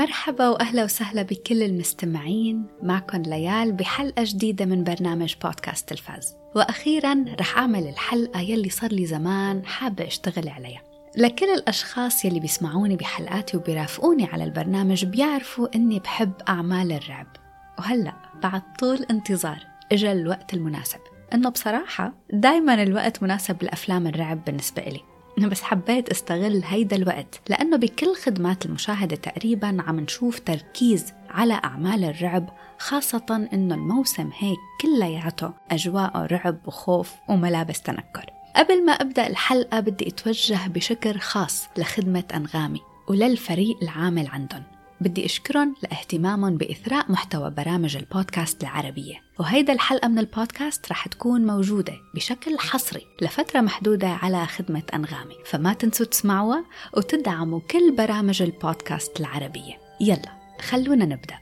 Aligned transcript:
مرحبا 0.00 0.48
وأهلا 0.48 0.84
وسهلا 0.84 1.22
بكل 1.22 1.62
المستمعين. 1.62 2.66
معكم 2.82 3.22
ليال 3.22 3.72
بحلقة 3.72 4.24
جديدة 4.26 4.64
من 4.64 4.84
برنامج 4.84 5.34
بودكاست 5.42 5.88
تلفاز. 5.88 6.36
وأخيرا 6.56 7.24
رح 7.40 7.58
أعمل 7.58 7.88
الحلقة 7.88 8.40
يلي 8.40 8.70
صار 8.70 8.92
لي 8.92 9.06
زمان 9.06 9.66
حابة 9.66 10.06
أشتغل 10.06 10.48
عليها. 10.48 10.82
لكل 11.16 11.46
الأشخاص 11.46 12.24
يلي 12.24 12.40
بيسمعوني 12.40 12.96
بحلقاتي 12.96 13.56
وبيرافقوني 13.56 14.24
على 14.24 14.44
البرنامج 14.44 15.04
بيعرفوا 15.04 15.68
إني 15.74 15.98
بحب 15.98 16.32
أعمال 16.48 16.92
الرعب. 16.92 17.36
وهلأ 17.78 18.14
بعد 18.42 18.62
طول 18.78 19.06
انتظار 19.10 19.66
إجا 19.92 20.12
الوقت 20.12 20.54
المناسب. 20.54 21.00
إنه 21.34 21.48
بصراحة 21.50 22.12
دايما 22.32 22.82
الوقت 22.82 23.22
مناسب 23.22 23.62
لأفلام 23.62 24.06
الرعب 24.06 24.44
بالنسبة 24.44 24.82
إلي. 24.82 25.09
بس 25.38 25.62
حبيت 25.62 26.08
أستغل 26.08 26.62
هيدا 26.64 26.96
الوقت 26.96 27.40
لأنه 27.48 27.76
بكل 27.76 28.14
خدمات 28.16 28.66
المشاهدة 28.66 29.16
تقريبا 29.16 29.76
عم 29.86 30.00
نشوف 30.00 30.38
تركيز 30.38 31.12
على 31.30 31.54
أعمال 31.54 32.04
الرعب 32.04 32.50
خاصة 32.78 33.48
إنه 33.52 33.74
الموسم 33.74 34.30
هيك 34.38 34.58
كلياته 34.80 35.52
أجواءه 35.70 36.26
رعب 36.26 36.56
وخوف 36.66 37.12
وملابس 37.28 37.82
تنكر. 37.82 38.26
قبل 38.56 38.86
ما 38.86 38.92
أبدأ 38.92 39.26
الحلقة 39.26 39.80
بدي 39.80 40.08
أتوجه 40.08 40.68
بشكر 40.68 41.18
خاص 41.18 41.68
لخدمة 41.76 42.24
أنغامي 42.34 42.80
وللفريق 43.08 43.78
العامل 43.82 44.28
عندهم. 44.28 44.62
بدي 45.00 45.24
أشكرهم 45.24 45.74
لاهتمامهم 45.82 46.56
بإثراء 46.56 47.12
محتوى 47.12 47.50
برامج 47.50 47.96
البودكاست 47.96 48.62
العربية. 48.62 49.14
وهيدا 49.38 49.72
الحلقة 49.72 50.08
من 50.08 50.18
البودكاست 50.18 50.90
رح 50.90 51.08
تكون 51.08 51.46
موجودة 51.46 51.94
بشكل 52.14 52.58
حصري 52.58 53.06
لفترة 53.22 53.60
محدودة 53.60 54.08
على 54.08 54.46
خدمة 54.46 54.82
أنغامي. 54.94 55.34
فما 55.44 55.72
تنسوا 55.72 56.06
تسمعوها 56.06 56.64
وتدعموا 56.96 57.60
كل 57.60 57.96
برامج 57.96 58.42
البودكاست 58.42 59.20
العربية. 59.20 59.78
يلا 60.00 60.56
خلونا 60.60 61.04
نبدأ. 61.04 61.38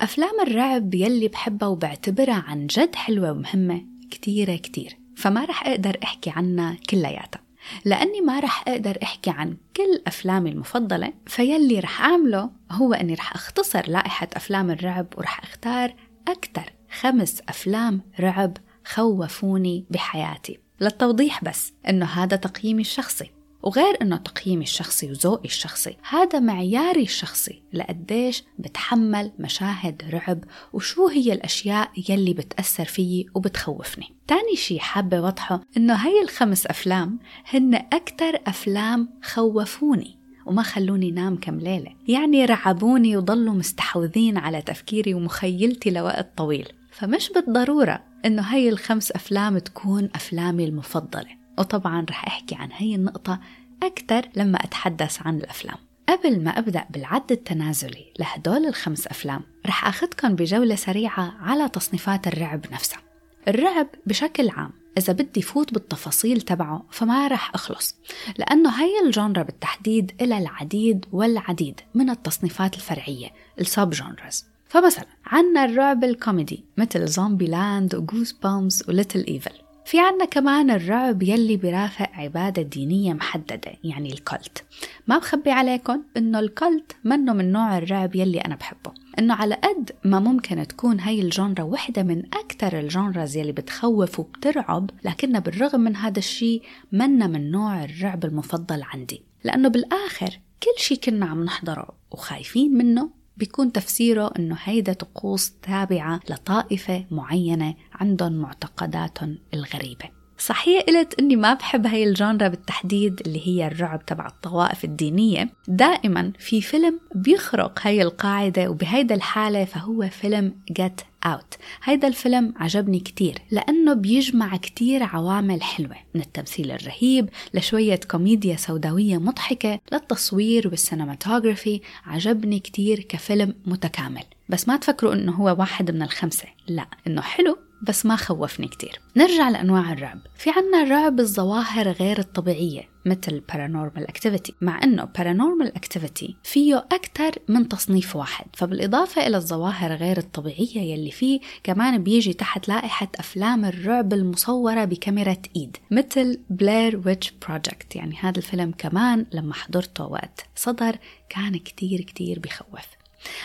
أفلام 0.00 0.40
الرعب 0.40 0.94
يلي 0.94 1.28
بحبها 1.28 1.68
وبعتبرها 1.68 2.44
عن 2.46 2.66
جد 2.66 2.94
حلوة 2.94 3.32
ومهمة 3.32 3.86
كتيرة 4.10 4.56
كتير. 4.56 5.01
فما 5.16 5.44
رح 5.44 5.66
أقدر 5.66 5.98
أحكي 6.02 6.30
عنها 6.30 6.76
كلياتها. 6.90 7.40
لأني 7.84 8.20
ما 8.20 8.40
رح 8.40 8.68
أقدر 8.68 8.98
أحكي 9.02 9.30
عن 9.30 9.56
كل 9.76 10.02
أفلامي 10.06 10.50
المفضلة 10.50 11.12
فيلي 11.26 11.80
رح 11.80 12.00
أعمله 12.00 12.50
هو 12.70 12.92
أني 12.94 13.14
رح 13.14 13.34
أختصر 13.34 13.88
لائحة 13.88 14.28
أفلام 14.32 14.70
الرعب 14.70 15.06
ورح 15.16 15.42
أختار 15.42 15.94
أكثر 16.28 16.72
خمس 17.00 17.42
أفلام 17.48 18.02
رعب 18.20 18.56
خوفوني 18.84 19.86
بحياتي. 19.90 20.58
للتوضيح 20.80 21.44
بس 21.44 21.72
أنه 21.88 22.06
هذا 22.06 22.36
تقييمي 22.36 22.80
الشخصي. 22.80 23.30
وغير 23.62 24.02
إنه 24.02 24.16
تقييمي 24.16 24.62
الشخصي 24.62 25.10
وذوقي 25.10 25.44
الشخصي. 25.44 25.96
هذا 26.08 26.40
معياري 26.40 27.02
الشخصي 27.02 27.62
لقديش 27.72 28.44
بتحمل 28.58 29.32
مشاهد 29.38 30.02
رعب 30.10 30.44
وشو 30.72 31.08
هي 31.08 31.32
الأشياء 31.32 31.90
يلي 32.08 32.32
بتأثر 32.32 32.84
فيي 32.84 33.26
وبتخوفني. 33.34 34.06
تاني 34.28 34.56
شي 34.56 34.80
حابة 34.80 35.20
وضحه 35.20 35.60
إنه 35.76 35.94
هاي 35.94 36.22
الخمس 36.22 36.66
أفلام 36.66 37.18
هن 37.50 37.74
أكثر 37.74 38.40
أفلام 38.46 39.08
خوفوني 39.22 40.18
وما 40.46 40.62
خلوني 40.62 41.10
نام 41.10 41.36
كم 41.36 41.58
ليلة. 41.58 41.92
يعني 42.08 42.44
رعبوني 42.44 43.16
وضلوا 43.16 43.54
مستحوذين 43.54 44.38
على 44.38 44.62
تفكيري 44.62 45.14
ومخيلتي 45.14 45.90
لوقت 45.90 46.28
طويل. 46.36 46.68
فمش 46.90 47.30
بالضرورة 47.34 48.02
إنه 48.24 48.42
هاي 48.42 48.68
الخمس 48.68 49.12
أفلام 49.12 49.58
تكون 49.58 50.08
أفلامي 50.14 50.64
المفضلة. 50.64 51.41
وطبعا 51.58 52.06
رح 52.10 52.26
أحكي 52.26 52.54
عن 52.54 52.68
هي 52.72 52.94
النقطة 52.94 53.40
أكثر 53.82 54.28
لما 54.36 54.64
أتحدث 54.64 55.26
عن 55.26 55.36
الأفلام. 55.36 55.76
قبل 56.08 56.44
ما 56.44 56.50
أبدأ 56.50 56.84
بالعد 56.90 57.32
التنازلي 57.32 58.12
لهدول 58.18 58.66
الخمس 58.66 59.06
أفلام 59.06 59.42
رح 59.66 59.86
أخذكم 59.86 60.34
بجولة 60.34 60.74
سريعة 60.74 61.34
على 61.40 61.68
تصنيفات 61.68 62.26
الرعب 62.26 62.66
نفسها. 62.72 63.00
الرعب 63.48 63.86
بشكل 64.06 64.50
عام 64.50 64.70
إذا 64.98 65.12
بدي 65.12 65.42
فوت 65.42 65.74
بالتفاصيل 65.74 66.40
تبعه 66.40 66.84
فما 66.90 67.28
رح 67.28 67.54
أخلص 67.54 67.96
لأنه 68.38 68.70
هي 68.82 69.06
ال 69.06 69.12
genre 69.12 69.42
بالتحديد 69.42 70.12
إلى 70.20 70.38
العديد 70.38 71.06
والعديد 71.12 71.80
من 71.94 72.10
التصنيفات 72.10 72.74
الفرعية 72.74 73.30
ال 73.60 73.68
sub 73.68 73.90
genres 73.90 74.44
فمثلا 74.68 75.06
عنا 75.26 75.64
الرعب 75.64 76.04
الكوميدي 76.04 76.64
مثل 76.76 77.06
Zombieland 77.06 77.46
و 77.46 77.94
Goosebumps 77.94 78.32
و 78.32 78.82
Little 78.88 79.24
Evil 79.28 79.54
في 79.84 80.00
عنا 80.00 80.24
كمان 80.24 80.70
الرعب 80.70 81.22
يلي 81.22 81.56
برافق 81.56 82.10
عبادة 82.12 82.62
دينية 82.62 83.12
محددة 83.12 83.72
يعني 83.84 84.12
ال 84.12 84.22
cult 84.22 84.64
ما 85.06 85.18
بخبي 85.18 85.50
عليكم 85.50 86.02
إنه 86.16 86.38
ال 86.38 86.50
cult 86.50 86.96
منه 87.04 87.32
من 87.32 87.52
نوع 87.52 87.78
الرعب 87.78 88.16
يلي 88.16 88.40
أنا 88.40 88.56
بحبه. 88.56 88.92
إنه 89.18 89.34
على 89.34 89.54
قد 89.54 89.90
ما 90.04 90.20
ممكن 90.20 90.66
تكون 90.66 91.00
هاي 91.00 91.20
ال 91.20 91.27
genre 91.27 91.62
وحدة 91.62 92.02
من 92.02 92.26
أكثر 92.26 92.78
ال 92.78 92.86
genres 92.86 93.36
يلي 93.36 93.52
بتخوف 93.52 94.20
وبترعب 94.20 94.90
لكنها 95.04 95.40
بالرغم 95.40 95.80
من 95.80 95.96
هذا 95.96 96.18
الشيء 96.18 96.62
منا 96.92 97.26
من 97.26 97.50
نوع 97.50 97.84
الرعب 97.84 98.24
المفضل 98.24 98.82
عندي. 98.82 99.22
لأنه 99.44 99.68
بالآخر 99.68 100.40
كل 100.62 100.82
شيء 100.82 100.98
كنا 100.98 101.26
عم 101.26 101.44
نحضره 101.44 101.88
وخايفين 102.10 102.72
منه 102.74 103.21
بيكون 103.42 103.72
تفسيره 103.72 104.32
إنه 104.38 104.56
هيدا 104.64 104.92
طقوس 104.92 105.52
تابعة 105.62 106.20
لطائفة 106.30 107.04
معينة 107.10 107.74
عندهم 107.92 108.32
معتقداتهم 108.32 109.38
الغريبة. 109.54 110.04
صحيح 110.38 110.82
قلت 110.82 111.14
إني 111.20 111.36
ما 111.36 111.54
بحب 111.54 111.86
هاي 111.86 112.04
ال 112.04 112.11
genre 112.11 112.48
بالتحديد 112.48 113.20
اللي 113.26 113.48
هي 113.48 113.66
الرعب 113.66 114.06
تبع 114.06 114.26
الطوائف 114.26 114.84
الدينية. 114.84 115.52
دائما 115.68 116.32
في 116.38 116.60
فيلم 116.60 117.00
بيخرق 117.14 117.80
هاي 117.82 118.02
القاعدة 118.02 118.70
وبهيدا 118.70 119.14
الحالة 119.14 119.64
فهو 119.64 120.08
فيلم 120.08 120.54
Get 120.80 121.11
Out. 121.26 121.56
هيدا 121.84 122.08
الفيلم 122.08 122.54
عجبني 122.56 123.00
كتير 123.00 123.38
لأنه 123.50 123.94
بيجمع 123.94 124.56
كتير 124.56 125.02
عوامل 125.02 125.62
حلوة 125.62 125.96
من 126.14 126.20
التمثيل 126.20 126.70
الرهيب 126.70 127.28
لشوية 127.54 128.00
كوميديا 128.10 128.56
سوداوية 128.56 129.18
مضحكة 129.18 129.80
للتصوير 129.92 130.68
وال 130.68 130.82
cinematography 130.82 131.80
عجبني 132.06 132.58
كتير 132.58 133.00
كفيلم 133.00 133.54
متكامل. 133.66 134.24
بس 134.48 134.68
ما 134.68 134.76
تفكروا 134.76 135.14
إنه 135.14 135.32
هو 135.32 135.56
واحد 135.58 135.90
من 135.90 136.02
الخمسة 136.02 136.48
لا 136.68 136.86
إنه 137.06 137.20
حلو 137.20 137.58
بس 137.82 138.06
ما 138.06 138.16
خوفني 138.16 138.68
كتير. 138.68 139.00
نرجع 139.16 139.48
لأنواع 139.48 139.92
الرعب. 139.92 140.18
في 140.36 140.50
عنا 140.50 140.84
رعب 140.84 141.20
الظواهر 141.20 141.88
غير 141.88 142.18
الطبيعية 142.18 142.88
مثل 143.06 143.42
paranormal 143.52 144.02
activity. 144.02 144.52
مع 144.60 144.82
أنه 144.84 145.08
paranormal 145.18 145.70
activity 145.78 146.32
فيه 146.44 146.76
أكثر 146.76 147.30
من 147.48 147.68
تصنيف 147.68 148.16
واحد. 148.16 148.46
فبالإضافة 148.54 149.26
إلى 149.26 149.36
الظواهر 149.36 149.92
غير 149.92 150.18
الطبيعية 150.18 150.80
يلي 150.92 151.10
فيه 151.10 151.40
كمان 151.64 152.02
بيجي 152.02 152.32
تحت 152.32 152.68
لائحة 152.68 153.08
أفلام 153.16 153.64
الرعب 153.64 154.12
المصورة 154.12 154.84
بكاميرا 154.84 155.36
إيد 155.56 155.76
مثل 155.90 156.40
Blair 156.50 157.02
Witch 157.06 157.30
Project 157.30 157.96
يعني 157.96 158.16
هذا 158.20 158.38
الفيلم 158.38 158.74
كمان 158.78 159.26
لما 159.32 159.54
حضرته 159.54 160.04
وقت 160.04 160.46
صدر 160.56 160.96
كان 161.28 161.56
كتير 161.56 162.00
كتير 162.00 162.38
بخوف. 162.38 163.01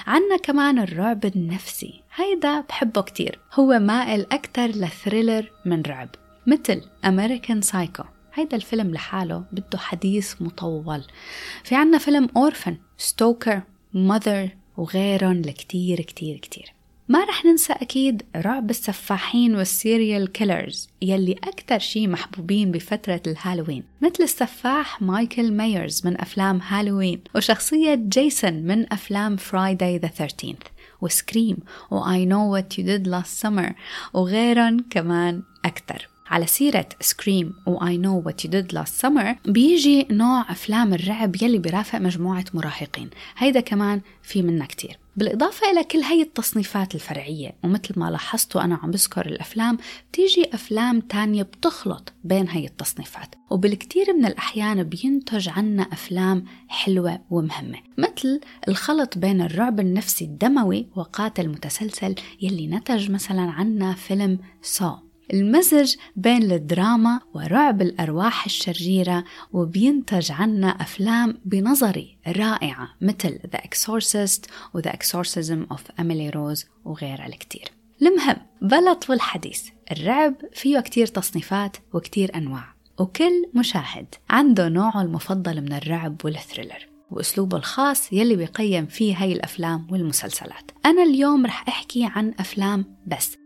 عنا 0.07 0.38
كمان 0.38 0.79
الرعب 0.79 1.25
النفسي. 1.25 2.01
هيدا 2.15 2.61
بحبه 2.61 3.01
كتير. 3.01 3.39
هو 3.53 3.79
مائل 3.79 4.25
أكتر 4.31 4.67
ل 4.67 4.77
thriller 4.77 5.51
من 5.65 5.81
رعب. 5.81 6.09
مثل 6.47 6.81
American 7.05 7.61
Psycho 7.61 8.03
هيدا 8.33 8.57
الفيلم 8.57 8.91
لحاله 8.91 9.43
بده 9.51 9.77
حديث 9.77 10.41
مطول. 10.41 11.03
في 11.63 11.75
عنا 11.75 11.97
فيلم 11.97 12.29
Orphan 12.38 12.77
Stoker 12.97 13.61
Mother 13.93 14.49
وغيرهم 14.77 15.41
لكتير 15.41 16.01
كتير 16.01 16.38
كتير. 16.38 16.76
ما 17.09 17.24
رح 17.25 17.45
ننسى 17.45 17.74
أكيد 17.74 18.24
رعب 18.36 18.69
السفاحين 18.69 19.56
وال 19.56 19.75
serial 19.75 20.31
killers 20.31 20.89
يلي 21.01 21.31
أكثر 21.31 21.80
شي 21.80 22.07
محبوبين 22.07 22.71
بفترة 22.71 23.21
الهالوين 23.27 23.83
مثل 24.01 24.24
السفاح 24.24 25.01
مايكل 25.01 25.51
مايرز 25.51 26.01
من 26.06 26.21
أفلام 26.21 26.62
هالوين 26.68 27.21
وشخصية 27.36 27.95
جيسون 27.95 28.54
من 28.54 28.94
أفلام 28.94 29.36
Friday 29.35 29.97
the 29.97 30.27
13th 30.27 30.68
و 31.01 31.09
Scream 31.09 31.57
و 31.92 32.04
I 32.04 32.25
know 32.25 32.56
what 32.56 32.77
you 32.77 32.83
did 32.83 33.07
last 33.07 33.45
summer 33.45 33.71
وغيرهم 34.13 34.86
كمان 34.89 35.44
أكثر. 35.65 36.16
على 36.29 36.47
سيرة 36.47 36.89
Scream 37.01 37.53
و 37.65 37.79
I 37.79 37.97
know 37.97 38.27
what 38.27 38.44
you 38.44 38.51
did 38.51 38.74
last 38.74 39.06
summer 39.06 39.35
بيجي 39.45 40.07
نوع 40.12 40.51
أفلام 40.51 40.94
الرعب 40.94 41.35
يلي 41.41 41.57
برافق 41.57 42.00
مجموعة 42.00 42.45
مراهقين. 42.53 43.09
هيدا 43.38 43.59
كمان 43.59 44.01
في 44.24 44.41
منا 44.41 44.65
كتير. 44.65 45.00
بالإضافة 45.15 45.71
إلى 45.71 45.83
كل 45.83 45.97
هاي 45.97 46.21
التصنيفات 46.21 46.95
الفرعية 46.95 47.56
ومثل 47.63 48.00
ما 48.00 48.12
لاحظت 48.12 48.56
وأنا 48.56 48.75
عم 48.75 48.91
بذكر 48.91 49.25
الأفلام 49.25 49.77
بتيجي 50.12 50.50
أفلام 50.53 51.00
تانية 51.00 51.44
بتخلط 51.44 52.13
بين 52.24 52.50
هاي 52.50 52.65
التصنيفات. 52.65 53.35
وبالكثير 53.50 54.13
من 54.13 54.25
الأحيان 54.25 54.83
بينتج 54.83 55.50
عنا 55.50 55.83
أفلام 55.83 56.45
حلوة 56.68 57.19
ومهمة 57.29 57.77
مثل 57.97 58.41
الخلط 58.68 59.18
بين 59.18 59.41
الرعب 59.41 59.79
النفسي 59.79 60.25
الدموي 60.25 60.88
وقاتل 60.95 61.50
متسلسل 61.50 62.15
يلي 62.41 62.68
نتج 62.68 63.12
مثلا 63.12 63.41
عنا 63.41 63.94
فيلم 63.94 64.39
سو 64.62 64.91
المزج 65.33 65.95
بين 66.15 66.51
الدراما 66.51 67.19
ورعب 67.33 67.81
الأرواح 67.81 68.45
الشريرة 68.45 69.24
وبينتج 69.53 70.31
عنا 70.31 70.68
أفلام 70.68 71.41
بنظري 71.45 72.18
رائعة 72.27 72.89
مثل 73.01 73.39
The 73.56 73.59
Exorcist 73.59 74.50
و 74.74 74.81
The 74.81 74.91
Exorcism 74.91 75.74
of 75.74 76.01
Emily 76.01 76.31
Rose 76.33 76.65
وغيرها 76.85 77.27
الكتير. 77.27 77.71
المهم 78.01 78.35
بلا 78.62 78.94
طول 78.94 79.21
حديث 79.21 79.69
الرعب 79.91 80.35
فيه 80.53 80.79
كتير 80.79 81.07
تصنيفات 81.07 81.77
وكتير 81.94 82.35
أنواع 82.35 82.75
وكل 83.00 83.50
مشاهد 83.53 84.15
عنده 84.29 84.69
نوعه 84.69 85.01
المفضل 85.01 85.62
من 85.62 85.74
الرعب 85.74 86.21
والثريلر 86.25 86.88
وأسلوبه 87.12 87.57
الخاص 87.57 88.13
يلي 88.13 88.35
بيقيم 88.35 88.85
فيه 88.85 89.24
هاي 89.24 89.33
الأفلام 89.33 89.88
والمسلسلات. 89.91 90.71
أنا 90.85 91.03
اليوم 91.03 91.45
رح 91.45 91.68
أحكي 91.68 92.06
عن 92.06 92.33
أفلام 92.39 92.85
بس. 93.07 93.38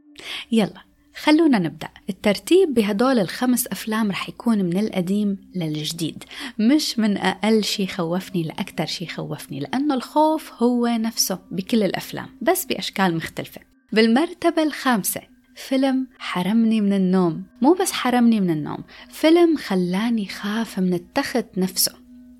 يلا 0.51 0.90
خلونا 1.15 1.59
نبدأ. 1.59 1.89
الترتيب 2.09 2.73
بهدول 2.73 3.19
الخمس 3.19 3.67
أفلام 3.67 4.11
رح 4.11 4.29
يكون 4.29 4.57
من 4.57 4.77
القديم 4.77 5.37
للجديد 5.55 6.23
مش 6.59 6.99
من 6.99 7.17
أقل 7.17 7.63
شي 7.63 7.87
خوفني 7.87 8.43
لأكثر 8.43 8.85
شي 8.85 9.07
خوفني 9.07 9.59
لأنه 9.59 9.93
الخوف 9.93 10.51
هو 10.63 10.87
نفسه 10.87 11.39
بكل 11.51 11.83
الأفلام 11.83 12.29
بس 12.41 12.65
بأشكال 12.65 13.15
مختلفة. 13.15 13.61
بالمرتبة 13.91 14.63
الخامسة 14.63 15.21
فيلم 15.55 16.07
حرمني 16.19 16.81
من 16.81 16.93
النوم. 16.93 17.43
مو 17.61 17.73
بس 17.73 17.91
حرمني 17.91 18.39
من 18.39 18.49
النوم 18.49 18.83
فيلم 19.09 19.57
خلاني 19.57 20.27
خاف 20.27 20.79
من 20.79 20.93
التخت 20.93 21.45
نفسه 21.57 21.93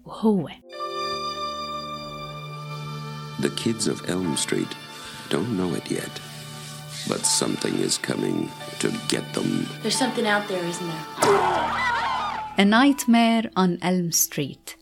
وهو. 0.06 0.50
The 3.42 3.50
kids 3.64 3.88
of 3.88 3.98
Elm 4.10 4.38
Street 4.38 4.72
don't 5.32 5.52
know 5.58 5.74
it 5.80 5.92
yet, 5.92 6.31
but 7.12 7.26
something 7.26 7.76
is 7.88 7.98
coming 7.98 8.38
to 8.82 8.88
get 9.14 9.26
them. 9.36 9.50
There's 9.82 10.00
something 10.04 10.28
out 10.34 10.48
there, 10.48 10.64
isn't 10.72 10.88
there? 10.92 11.06
A 12.58 12.66
Nightmare 12.66 13.46
on 13.56 13.78
Elm 13.82 14.12
Street 14.12 14.78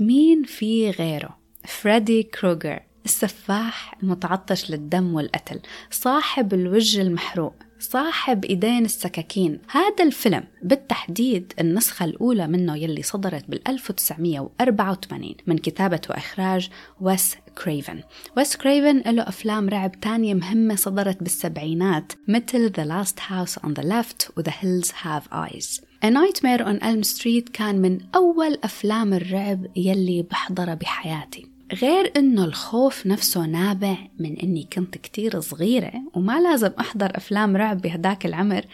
مين 0.00 0.44
في 0.44 0.90
غيره؟ 0.90 1.38
فريدي 1.64 2.22
كروغر 2.22 2.80
السفاح 3.04 3.94
المتعطش 4.02 4.70
للدم 4.70 5.14
والقتل 5.14 5.60
صاحب 5.90 6.54
الوجه 6.54 7.02
المحروق 7.02 7.54
صاحب 7.80 8.44
إيدين 8.44 8.84
السكاكين. 8.84 9.58
هذا 9.70 10.04
الفيلم 10.04 10.44
بالتحديد 10.62 11.52
النسخة 11.60 12.04
الأولى 12.04 12.46
منه 12.46 12.76
يلي 12.76 13.02
صدرت 13.02 13.44
بال 13.50 13.68
1984 13.68 15.34
من 15.46 15.58
كتابة 15.58 16.00
وإخراج 16.10 16.70
ويس 17.00 17.36
كريفن. 17.64 18.00
ويس 18.36 18.56
كريفن 18.56 18.98
له 19.10 19.22
أفلام 19.22 19.68
رعب 19.68 20.00
تانية 20.00 20.34
مهمة 20.34 20.74
صدرت 20.74 21.22
بالسبعينات 21.22 22.12
مثل 22.28 22.72
The 22.72 22.88
Last 22.88 23.20
House 23.20 23.58
on 23.62 23.70
the 23.80 23.84
Left 23.84 24.30
و 24.36 24.42
The 24.42 24.52
Hills 24.52 24.88
Have 24.88 25.28
Eyes. 25.32 25.80
A 26.04 26.10
Nightmare 26.10 26.62
on 26.62 26.78
Elm 26.82 27.02
Street 27.02 27.50
كان 27.52 27.78
من 27.82 27.98
أول 28.14 28.58
أفلام 28.64 29.14
الرعب 29.14 29.66
يلي 29.76 30.22
بحضرها 30.22 30.74
بحياتي. 30.74 31.55
غير 31.72 32.12
إنه 32.16 32.44
الخوف 32.44 33.06
نفسه 33.06 33.46
نابع 33.46 33.96
من 34.18 34.36
إني 34.36 34.68
كنت 34.72 34.98
كتير 34.98 35.40
صغيرة 35.40 35.92
وما 36.14 36.40
لازم 36.40 36.70
أحضر 36.80 37.16
أفلام 37.16 37.56
رعب 37.56 37.80
بهداك 37.80 38.26
العمر 38.26 38.64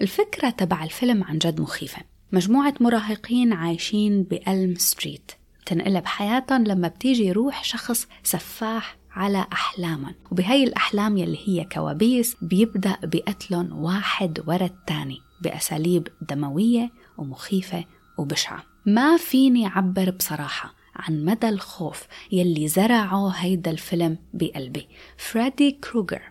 الفكرة 0.00 0.50
تبع 0.50 0.84
الفيلم 0.84 1.24
عن 1.24 1.38
جد 1.38 1.60
مخيفة. 1.60 2.02
مجموعة 2.32 2.74
مراهقين 2.80 3.52
عايشين 3.52 4.22
ب 4.22 4.35
Elm 4.35 4.74
Street 4.74 5.32
تنقلب 5.66 6.06
حياتهم 6.06 6.64
لما 6.64 6.88
بتيجي 6.88 7.26
روح 7.26 7.64
شخص 7.64 8.06
سفاح 8.22 8.96
على 9.10 9.46
أحلامهم. 9.52 10.14
وبهي 10.30 10.64
الأحلام 10.64 11.16
يلي 11.16 11.38
هي 11.46 11.64
كوابيس 11.64 12.36
بيبدأ 12.42 12.96
بقتلهم 13.02 13.72
واحد 13.72 14.40
ورا 14.46 14.64
الثاني 14.64 15.18
بأساليب 15.42 16.08
دموية 16.30 16.90
ومخيفة 17.18 17.84
وبشعة. 18.18 18.64
ما 18.86 19.16
فيني 19.16 19.66
أعبر 19.66 20.10
بصراحة. 20.10 20.81
عن 20.96 21.24
مدى 21.24 21.48
الخوف 21.48 22.06
يلي 22.32 22.68
زرعه 22.68 23.28
هيدا 23.28 23.70
الفيلم 23.70 24.18
بقلبي. 24.34 24.88
فريدي 25.16 25.70
كروغر 25.70 26.22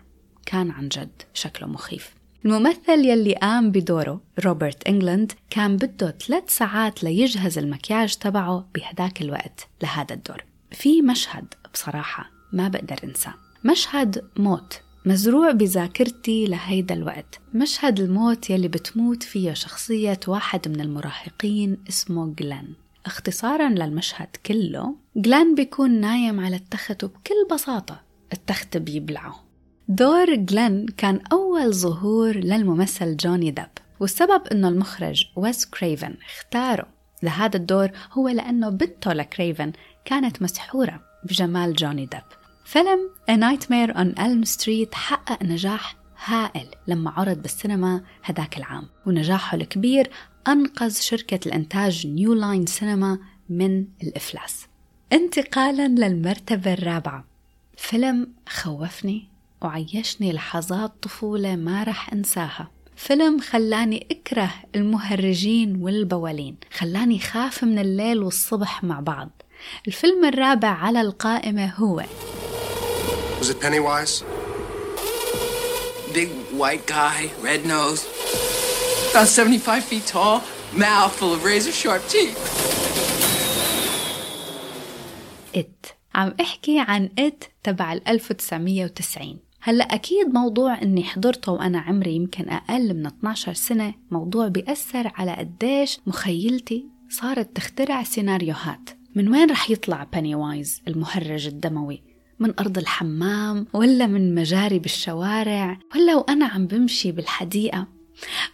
كان 0.46 0.70
عن 0.70 0.88
جد 0.88 1.22
شكله 1.34 1.68
مخيف. 1.68 2.14
الممثل 2.44 3.04
يلي 3.04 3.34
قام 3.34 3.70
بدوره 3.70 4.20
روبرت 4.44 4.88
إنجلاند 4.88 5.32
كان 5.50 5.76
بده 5.76 6.10
ثلاث 6.26 6.56
ساعات 6.56 7.04
ليجهز 7.04 7.58
المكياج 7.58 8.16
تبعه 8.16 8.68
بهداك 8.74 9.22
الوقت 9.22 9.68
لهذا 9.82 10.14
الدور. 10.14 10.44
في 10.70 11.02
مشهد 11.02 11.54
بصراحة 11.74 12.30
ما 12.52 12.68
بقدر 12.68 12.96
انساه. 13.04 13.34
مشهد 13.64 14.24
موت 14.36 14.80
مزروع 15.06 15.50
بذاكرتي 15.50 16.46
لهيدا 16.46 16.94
الوقت. 16.94 17.40
مشهد 17.54 18.00
الموت 18.00 18.50
يلي 18.50 18.68
بتموت 18.68 19.22
فيه 19.22 19.52
شخصية 19.52 20.20
واحد 20.28 20.68
من 20.68 20.80
المراهقين 20.80 21.78
اسمه 21.88 22.34
جلان 22.38 22.74
اختصارا 23.06 23.68
للمشهد 23.68 24.28
كله 24.46 24.94
جلان 25.16 25.54
بيكون 25.54 25.90
نايم 25.90 26.40
على 26.40 26.56
التخت 26.56 27.04
وبكل 27.04 27.34
بساطة 27.52 28.00
التخت 28.32 28.76
بيبلعه. 28.76 29.44
دور 29.88 30.34
جلان 30.34 30.86
كان 30.86 31.20
أول 31.32 31.74
ظهور 31.74 32.36
للممثل 32.36 33.16
جوني 33.16 33.50
ديب 33.50 33.66
والسبب 34.00 34.46
أنه 34.52 34.68
المخرج 34.68 35.24
ويس 35.36 35.66
كريفن 35.66 36.14
اختاره. 36.24 36.86
لهذا 37.22 37.56
الدور 37.56 37.90
هو 38.12 38.28
لأنه 38.28 38.68
بنته 38.68 39.12
لكريفن 39.12 39.72
كانت 40.04 40.42
مسحورة 40.42 41.00
بجمال 41.24 41.74
جوني 41.74 42.06
ديب. 42.06 42.22
فيلم 42.64 43.10
A 43.30 43.34
Nightmare 43.34 43.94
on 43.94 44.18
Elm 44.18 44.54
Street 44.56 44.94
حقق 44.94 45.42
نجاح 45.42 45.96
هائل 46.24 46.66
لما 46.86 47.10
عرض 47.10 47.42
بالسينما 47.42 48.02
هداك 48.24 48.58
العام 48.58 48.88
ونجاحه 49.06 49.56
الكبير 49.56 50.10
أنقذ 50.48 51.00
شركة 51.00 51.40
الإنتاج 51.46 52.06
New 52.06 52.34
Line 52.34 52.66
Cinema 52.66 53.18
من 53.48 53.84
الإفلاس. 54.02 54.66
انتقالا 55.12 55.88
للمرتبة 55.88 56.72
الرابعة. 56.72 57.24
فيلم 57.76 58.28
خوفني 58.48 59.28
وعيشني 59.62 60.32
لحظات 60.32 60.92
طفولة 61.02 61.56
ما 61.56 61.82
رح 61.82 62.12
أنساها. 62.12 62.70
فيلم 62.96 63.40
خلاني 63.40 64.06
أكره 64.10 64.54
المهرجين 64.74 65.76
والبوالين. 65.82 66.56
خلاني 66.72 67.18
خاف 67.18 67.64
من 67.64 67.78
الليل 67.78 68.18
والصبح 68.18 68.84
مع 68.84 69.00
بعض. 69.00 69.30
الفيلم 69.88 70.24
الرابع 70.24 70.68
على 70.68 71.00
القائمة 71.00 71.66
هو 71.74 72.04
Was 73.40 73.50
it 73.50 73.60
Pennywise? 73.60 74.24
Big 76.14 76.30
white 76.60 76.86
guy, 76.86 77.30
red 77.48 77.62
nose, 77.66 78.02
about 79.12 79.28
75 79.28 79.84
feet 79.84 80.06
tall, 80.06 80.40
mouth 80.72 81.12
full 81.18 81.34
of 81.34 81.44
razor 81.44 81.72
sharp 81.72 82.02
teeth. 82.08 82.38
It 85.54 85.86
عم 86.14 86.34
احكي 86.40 86.78
عن 86.78 87.10
It 87.18 87.44
تبع 87.62 87.92
ال 87.92 88.08
1990 88.08 89.38
هلا 89.60 89.84
أكيد 89.84 90.34
موضوع 90.34 90.82
إني 90.82 91.04
حضرته 91.04 91.52
وأنا 91.52 91.78
عمري 91.78 92.12
يمكن 92.12 92.48
أقل 92.48 92.94
من 92.94 93.06
12 93.06 93.54
سنة 93.54 93.94
موضوع 94.10 94.48
بيأثر 94.48 95.12
على 95.14 95.36
قديش 95.36 95.98
مخيلتي 96.06 96.86
صارت 97.10 97.56
تخترع 97.56 98.02
سيناريوهات. 98.02 98.90
من 99.14 99.28
وين 99.28 99.50
رح 99.50 99.70
يطلع 99.70 100.06
Pennywise 100.12 100.82
المهرج 100.88 101.46
الدموي؟ 101.46 102.02
من 102.38 102.54
أرض 102.60 102.78
الحمام 102.78 103.66
ولا 103.72 104.06
من 104.06 104.34
مجاري 104.34 104.78
بالشوارع 104.78 105.78
ولا 105.94 106.16
وأنا 106.16 106.46
عم 106.46 106.66
بمشي 106.66 107.12
بالحديقة؟ 107.12 108.01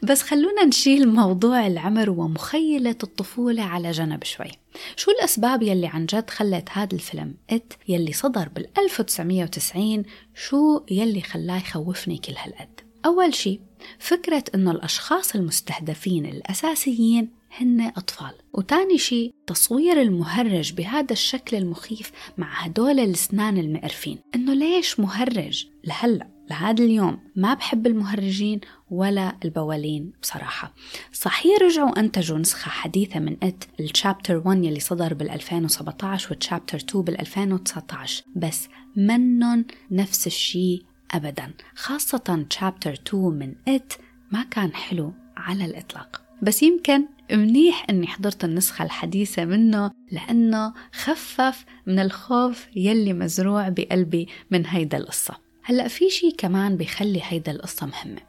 بس 0.02 0.22
خلونا 0.22 0.64
نشيل 0.64 1.08
موضوع 1.08 1.66
العمر 1.66 2.10
ومخيلة 2.10 2.96
الطفولة 3.02 3.62
على 3.62 3.90
جنب 3.90 4.24
شوي. 4.24 4.50
شو 4.96 5.10
الأسباب 5.10 5.62
يلي 5.62 5.86
عن 5.86 6.06
جد 6.06 6.30
خلت 6.30 6.68
هذا 6.72 6.94
الفيلم 6.94 7.34
إت 7.50 7.72
يلي 7.88 8.12
صدر 8.12 8.48
بال 8.48 8.66
1990 8.78 10.02
شو 10.34 10.80
يلي 10.90 11.20
خلاه 11.20 11.56
يخوفني 11.56 12.18
كل 12.18 12.34
هالقد؟ 12.36 12.80
أول 13.06 13.34
شي 13.34 13.60
فكرة 13.98 14.44
إنه 14.54 14.70
الأشخاص 14.70 15.34
المستهدفين 15.34 16.26
الأساسيين 16.26 17.28
هن 17.56 17.80
أطفال. 17.96 18.34
وتاني 18.52 18.98
شي 18.98 19.32
تصوير 19.46 20.02
المهرج 20.02 20.72
بهذا 20.72 21.12
الشكل 21.12 21.56
المخيف 21.56 22.12
مع 22.38 22.64
هدول 22.64 23.00
الأسنان 23.00 23.58
المقرفين. 23.58 24.18
إنه 24.34 24.54
ليش 24.54 25.00
مهرج 25.00 25.66
لهلأ؟ 25.84 26.37
لهذا 26.50 26.84
اليوم 26.84 27.18
ما 27.36 27.54
بحب 27.54 27.86
المهرجين 27.86 28.60
ولا 28.90 29.36
البوالين 29.44 30.12
بصراحة. 30.22 30.74
صحيح 31.12 31.62
رجعوا 31.62 32.00
أنتجوا 32.00 32.38
نسخة 32.38 32.70
حديثة 32.70 33.20
من 33.20 33.36
إت 33.42 33.64
الشابتر 33.80 34.42
1 34.44 34.64
يلي 34.64 34.80
صدر 34.80 35.14
بال 35.14 35.30
2017 35.30 36.28
والشابتر 36.30 36.78
2 36.78 37.04
بال 37.04 37.20
2019 37.20 38.24
بس 38.36 38.68
منن 38.96 39.64
نفس 39.90 40.26
الشيء 40.26 40.82
أبدا. 41.10 41.52
خاصة 41.74 42.46
شابتر 42.50 42.92
2 42.92 43.22
من 43.24 43.54
إت 43.68 43.92
ما 44.32 44.42
كان 44.42 44.74
حلو 44.74 45.12
على 45.36 45.64
الإطلاق. 45.64 46.22
بس 46.42 46.62
يمكن 46.62 47.04
منيح 47.32 47.86
إني 47.90 48.06
حضرت 48.06 48.44
النسخة 48.44 48.84
الحديثة 48.84 49.44
منه 49.44 49.90
لأنه 50.12 50.74
خفف 50.92 51.64
من 51.86 51.98
الخوف 51.98 52.66
يلي 52.76 53.12
مزروع 53.12 53.68
بقلبي 53.68 54.28
من 54.50 54.66
هيدا 54.66 54.98
القصة. 54.98 55.47
هلأ 55.68 55.88
في 55.88 56.10
شي 56.10 56.30
كمان 56.30 56.76
بيخلي 56.76 57.20
هيدا 57.24 57.52
القصة 57.52 57.86
مهمة 57.86 58.20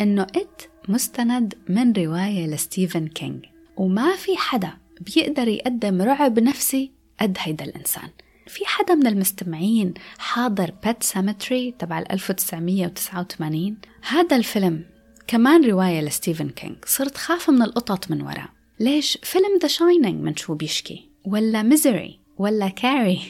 إنه 0.00 0.22
It 0.22 0.62
مستند 0.88 1.54
من 1.68 1.92
رواية 1.92 2.46
لستيفن 2.46 3.08
كينج 3.08 3.44
وما 3.76 4.16
في 4.16 4.36
حدا 4.36 4.72
بيقدر 5.00 5.48
يقدم 5.48 6.02
رعب 6.02 6.38
نفسي 6.38 6.90
قد 7.20 7.36
هيدا 7.40 7.64
الإنسان. 7.64 8.08
في 8.46 8.66
حدا 8.66 8.94
من 8.94 9.06
المستمعين 9.06 9.94
حاضر 10.18 10.72
Pet 10.84 11.02
Sematary 11.02 11.74
تبع 11.78 11.98
1989 11.98 13.76
هذا 14.08 14.36
الفيلم 14.36 14.84
كمان 15.26 15.64
رواية 15.64 16.00
لستيفن 16.00 16.48
كينج 16.48 16.76
صرت 16.84 17.16
خاف 17.16 17.50
من 17.50 17.62
القطط 17.62 18.10
من 18.10 18.22
وراه 18.22 18.48
ليش؟ 18.80 19.18
فيلم 19.22 19.58
The 19.62 19.68
Shining 19.68 20.22
من 20.22 20.36
شو 20.36 20.54
بيشكي؟ 20.54 21.08
ولا 21.24 21.62
Misery 21.62 22.20
ولا 22.38 22.68
Carrie 22.68 23.20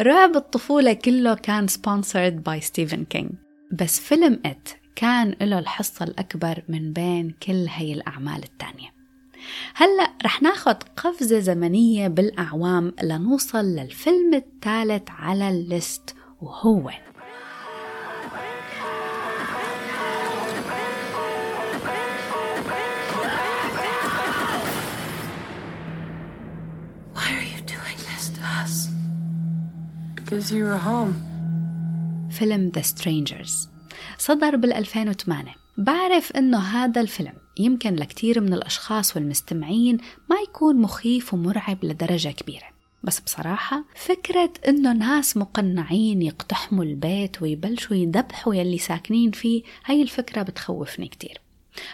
رعب 0.00 0.36
الطفولة 0.36 0.92
كله 0.92 1.34
كان 1.34 1.68
sponsored 1.68 2.42
by 2.42 2.60
ستيفن 2.60 3.04
كينج 3.04 3.30
بس 3.72 4.00
فيلم 4.00 4.40
إت 4.44 4.68
كان 4.96 5.36
له 5.40 5.58
الحصة 5.58 6.04
الأكبر 6.04 6.62
من 6.68 6.92
بين 6.92 7.34
كل 7.42 7.66
هي 7.68 7.92
الأعمال 7.92 8.42
التانية. 8.42 8.96
هلأ 9.74 10.12
رح 10.24 10.42
ناخد 10.42 10.82
قفزة 10.82 11.38
زمنية 11.38 12.08
بالأعوام 12.08 12.92
لنوصل 13.02 13.64
للفيلم 13.64 14.34
الثالث 14.34 15.10
على 15.10 15.48
الليست 15.48 16.14
وهو 16.40 16.90
Because 30.26 30.50
you 30.50 30.64
were 30.64 30.82
home. 30.84 31.14
فيلم 32.30 32.72
The 32.76 32.82
Strangers. 32.82 33.68
صدر 34.18 34.56
بال 34.56 34.72
2008 34.72 35.54
بعرف 35.78 36.32
إنه 36.32 36.58
هذا 36.58 37.00
الفيلم 37.00 37.32
يمكن 37.58 37.94
لكتير 37.94 38.40
من 38.40 38.52
الأشخاص 38.52 39.16
والمستمعين 39.16 39.98
ما 40.30 40.36
يكون 40.48 40.76
مخيف 40.76 41.34
ومرعب 41.34 41.84
لدرجة 41.84 42.28
كبيرة. 42.28 42.66
بس 43.02 43.20
بصراحة 43.20 43.84
فكرة 43.96 44.52
إنه 44.68 44.92
ناس 44.92 45.36
مقنعين 45.36 46.22
يقتحموا 46.22 46.84
البيت 46.84 47.42
ويبلشوا 47.42 47.96
يذبحوا 47.96 48.54
يلي 48.54 48.78
ساكنين 48.78 49.30
فيه 49.30 49.62
هاي 49.84 50.02
الفكرة 50.02 50.42
بتخوفني 50.42 51.08
كتير. 51.08 51.40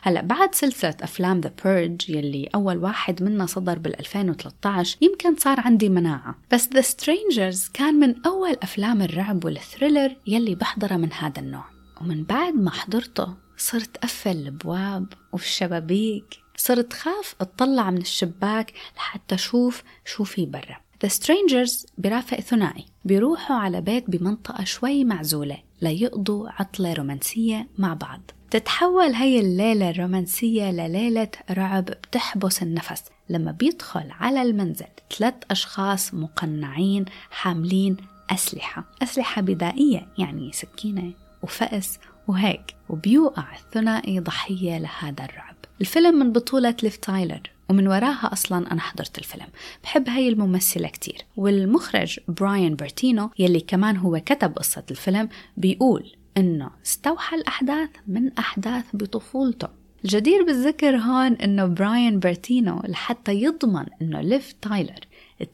هلا 0.02 0.20
بعد 0.20 0.54
سلسلة 0.54 0.96
أفلام 1.02 1.40
The 1.40 1.52
Purge 1.64 2.10
يلي 2.10 2.48
أول 2.54 2.76
واحد 2.76 3.22
منا 3.22 3.46
صدر 3.46 3.78
بال 3.78 4.00
2013 4.00 4.96
يمكن 5.00 5.36
صار 5.36 5.60
عندي 5.60 5.88
مناعة. 5.88 6.34
بس 6.52 6.68
The 6.74 6.80
Strangers 6.80 7.68
كان 7.74 7.94
من 7.94 8.14
أول 8.26 8.56
أفلام 8.62 9.02
الرعب 9.02 9.44
وال 9.44 9.59
thriller 9.59 10.16
يلي 10.26 10.54
بحضرها 10.54 10.96
من 10.96 11.12
هذا 11.12 11.40
النوع. 11.40 11.64
ومن 12.00 12.24
بعد 12.24 12.54
ما 12.54 12.70
حضرته 12.70 13.34
صرت 13.56 13.96
أقفل 13.96 14.30
الأبواب 14.30 15.06
والشبابيك 15.32 16.38
صرت 16.56 16.92
خاف 16.92 17.34
أطلع 17.40 17.90
من 17.90 18.00
الشباك 18.00 18.72
لحتى 18.96 19.34
أشوف 19.34 19.82
شو 20.04 20.24
في 20.24 20.46
برا. 20.46 20.76
The 21.06 21.08
Strangers 21.08 21.86
برافق 21.98 22.40
ثنائي. 22.40 22.84
بيروحوا 23.04 23.56
على 23.56 23.80
بيت 23.80 24.10
بمنطقة 24.10 24.64
شوي 24.64 25.04
معزولة. 25.04 25.58
ليقضوا 25.82 26.48
عطلة 26.48 26.92
رومانسية 26.92 27.68
مع 27.78 27.94
بعض. 27.94 28.20
تتحول 28.50 29.14
هي 29.14 29.40
الليلة 29.40 29.90
الرومانسية 29.90 30.70
لليلة 30.70 31.28
رعب 31.50 31.84
بتحبس 31.84 32.62
النفس 32.62 33.04
لما 33.28 33.52
بيدخل 33.52 34.10
على 34.10 34.42
المنزل 34.42 34.86
ثلاث 35.18 35.34
أشخاص 35.50 36.14
مقنعين 36.14 37.04
حاملين 37.30 37.96
أسلحة. 38.30 38.84
أسلحة 39.02 39.42
بدائية 39.42 40.08
يعني 40.18 40.52
سكينة 40.52 41.12
وفأس 41.42 41.98
وهيك 42.28 42.74
وبيوقع 42.88 43.44
الثنائي 43.56 44.20
ضحية 44.20 44.78
لهذا 44.78 45.24
الرعب. 45.24 45.56
الفيلم 45.80 46.18
من 46.18 46.32
بطولة 46.32 46.74
ليف 46.82 46.96
تايلر. 46.96 47.50
ومن 47.72 47.88
وراها 47.88 48.32
أصلا 48.32 48.72
أنا 48.72 48.80
حضرت 48.80 49.18
الفيلم. 49.18 49.46
بحب 49.82 50.08
هاي 50.08 50.28
الممثلة 50.28 50.88
كتير. 50.88 51.22
والمخرج 51.36 52.20
براين 52.28 52.76
برتينو 52.76 53.30
يلي 53.38 53.60
كمان 53.60 53.96
هو 53.96 54.20
كتب 54.26 54.52
قصة 54.52 54.84
الفيلم 54.90 55.28
بيقول 55.56 56.12
إنه 56.36 56.70
استوحى 56.86 57.36
الأحداث 57.36 57.90
من 58.06 58.32
أحداث 58.32 58.84
بطفولته. 58.94 59.68
الجدير 60.04 60.44
بالذكر 60.44 60.96
هون 60.96 61.32
إنه 61.32 61.66
براين 61.66 62.18
برتينو 62.18 62.82
لحتى 62.88 63.32
يضمن 63.32 63.86
إنه 64.02 64.20
ليف 64.20 64.52
تايلر 64.52 65.00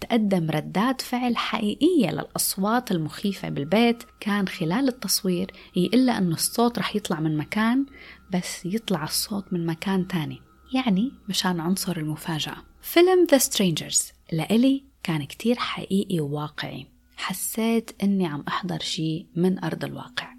تقدم 0.00 0.50
ردات 0.50 1.00
فعل 1.00 1.36
حقيقية 1.36 2.10
للأصوات 2.10 2.90
المخيفة 2.90 3.48
بالبيت. 3.48 4.02
كان 4.20 4.48
خلال 4.48 4.88
التصوير 4.88 5.50
يقول 5.76 6.10
أنه 6.10 6.34
الصوت 6.34 6.78
رح 6.78 6.96
يطلع 6.96 7.20
من 7.20 7.36
مكان 7.36 7.86
بس 8.32 8.66
يطلع 8.66 9.04
الصوت 9.04 9.52
من 9.52 9.66
مكان 9.66 10.08
تاني. 10.08 10.47
يعني 10.74 11.12
مشان 11.28 11.60
عنصر 11.60 11.96
المفاجأة 11.96 12.56
فيلم 12.82 13.26
The 13.26 13.38
Strangers 13.38 14.12
لإلي 14.32 14.84
كان 15.02 15.24
كتير 15.24 15.56
حقيقي 15.56 16.20
وواقعي 16.20 16.86
حسيت 17.16 17.90
أني 18.02 18.26
عم 18.26 18.44
أحضر 18.48 18.78
شيء 18.78 19.26
من 19.36 19.64
أرض 19.64 19.84
الواقع 19.84 20.34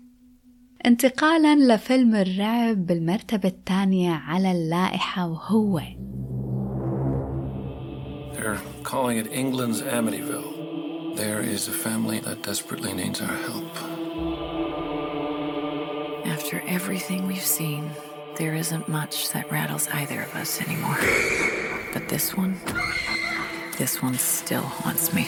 انتقالا 0.85 1.75
لفيلم 1.75 2.15
الرعب 2.15 2.85
بالمرتبة 2.85 3.49
الثانية 3.49 4.11
على 4.11 4.51
اللائحة 4.51 5.27
وهو 5.27 5.81
They're 8.33 8.61
calling 8.83 9.17
it 9.17 9.27
England's 9.31 9.81
Amityville. 9.81 11.15
There 11.17 11.41
is 11.41 11.67
a 11.67 11.73
family 11.73 12.19
that 12.19 12.41
desperately 12.41 12.93
needs 12.93 13.19
our 13.19 13.37
help. 13.49 13.73
After 16.25 16.61
everything 16.77 17.27
we've 17.27 17.49
seen, 17.59 17.91
there 18.39 18.55
isn't 18.55 18.87
much 18.87 19.15
that 19.33 19.51
rattles 19.51 19.85
either 19.99 20.19
of 20.21 20.31
us 20.41 20.51
anymore. 20.65 20.97
But 21.93 22.07
this 22.07 22.27
one, 22.41 22.55
this 23.77 24.01
one 24.01 24.17
still 24.17 24.67
haunts 24.79 25.13
me. 25.13 25.25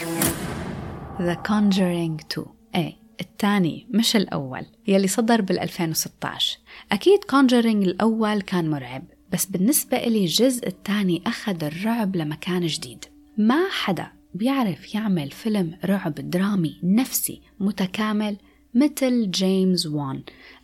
The 1.18 1.36
Conjuring 1.44 2.20
2 2.28 2.46
إيه 2.74 2.96
الثاني. 3.20 3.86
مش 3.90 4.16
الأول. 4.16 4.66
يلي 4.86 5.08
صدر 5.08 5.40
بال 5.40 5.58
2016 5.58 6.58
أكيد 6.92 7.24
Conjuring 7.24 7.66
الأول 7.66 8.40
كان 8.40 8.70
مرعب 8.70 9.04
بس 9.32 9.46
بالنسبة 9.46 9.96
إلي 9.96 10.20
الجزء 10.24 10.66
الثاني 10.66 11.22
أخذ 11.26 11.64
الرعب 11.64 12.16
لمكان 12.16 12.66
جديد. 12.66 13.04
ما 13.38 13.68
حدا 13.70 14.06
بيعرف 14.34 14.94
يعمل 14.94 15.30
فيلم 15.30 15.78
رعب 15.84 16.14
درامي 16.14 16.80
نفسي 16.82 17.42
متكامل 17.60 18.36
مثل 18.74 19.30
جيمس 19.30 19.86
وان 19.86 20.22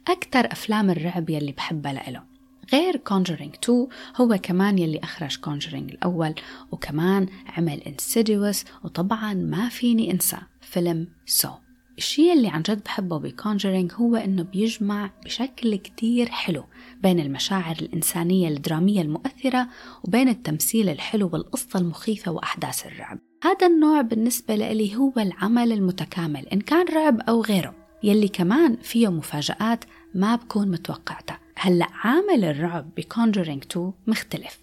أكثر 0.09 0.53
أفلام 0.53 0.91
الرعب 0.91 1.31
يلي 1.31 1.53
بحبها 1.53 1.93
لإله. 1.93 2.28
غير 2.73 3.01
Conjuring 3.11 3.59
2 3.65 3.87
هو 4.17 4.39
كمان 4.43 4.79
يلي 4.79 4.99
أخرج 4.99 5.37
Conjuring 5.37 5.75
الأول 5.75 6.35
وكمان 6.73 7.27
عمل 7.57 7.81
Insidious 7.81 8.85
وطبعا 8.85 9.35
ما 9.35 9.69
فيني 9.69 10.11
أنسى 10.11 10.39
فيلم 10.61 11.09
Saw. 11.27 11.69
الشيء 11.99 12.33
اللي 12.33 12.49
عن 12.49 12.63
جد 12.63 12.85
بحبه 12.85 13.19
ب 13.19 13.26
Conjuring 13.26 13.93
هو 13.95 14.17
إنه 14.17 14.43
بيجمع 14.43 15.11
بشكل 15.25 15.77
كتير 15.77 16.29
حلو 16.29 16.65
بين 17.03 17.21
المشاعر 17.21 17.77
الإنسانية 17.83 18.49
الدرامية 18.49 19.03
المؤثرة 19.03 19.69
وبين 20.05 20.29
التمثيل 20.29 20.89
الحلو 20.89 21.31
والقصة 21.33 21.79
المخيفة 21.79 22.33
وأحداث 22.33 22.87
الرعب 22.87 23.19
هذا 23.45 23.67
النوع 23.67 24.01
بالنسبة 24.01 24.57
لي 24.57 24.97
هو 24.97 25.13
العمل 25.17 25.73
المتكامل 25.73 26.49
إن 26.49 26.61
كان 26.61 26.87
رعب 26.95 27.21
أو 27.21 27.43
غيره 27.43 27.75
يلي 28.03 28.29
كمان 28.29 28.77
فيه 28.83 29.09
مفاجآت 29.09 29.85
ما 30.15 30.37
بكون 30.37 30.71
متوقعتها 30.71 31.39
هلأ 31.59 31.87
عامل 31.93 32.45
الرعب 32.45 32.95
بكونجرينج 32.97 33.65
2 33.71 33.93
مختلف 34.07 34.59